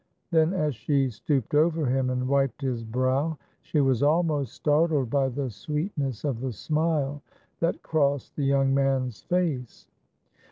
Then 0.31 0.51
as 0.51 0.73
she 0.75 1.11
stooped 1.11 1.53
over 1.53 1.85
him 1.85 2.09
and 2.09 2.27
wiped 2.27 2.63
his 2.63 2.83
brow, 2.83 3.37
she 3.61 3.81
was 3.81 4.01
almost 4.01 4.55
startled 4.55 5.11
by 5.11 5.29
the 5.29 5.51
sweetness 5.51 6.23
of 6.23 6.39
the 6.41 6.53
smile 6.53 7.21
that 7.59 7.83
crossed 7.83 8.35
the 8.35 8.43
young 8.45 8.73
man's 8.73 9.21
face. 9.21 9.85